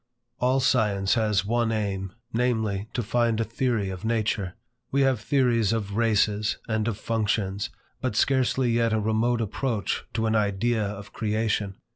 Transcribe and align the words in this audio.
All 0.39 0.59
science 0.59 1.13
has 1.13 1.45
one 1.45 1.71
aim, 1.71 2.13
namely, 2.33 2.87
to 2.95 3.03
find 3.03 3.39
a 3.39 3.43
theory 3.43 3.91
of 3.91 4.03
nature. 4.03 4.55
We 4.89 5.01
have 5.01 5.21
theories 5.21 5.71
of 5.73 5.95
races 5.95 6.57
and 6.67 6.87
of 6.87 6.97
functions, 6.97 7.69
but 8.01 8.15
scarcely 8.15 8.71
yet 8.71 8.93
a 8.93 8.99
remote 8.99 9.41
approach 9.41 10.03
to 10.13 10.25
an 10.25 10.35
idea 10.35 10.83
of 10.83 11.13
creation. 11.13 11.75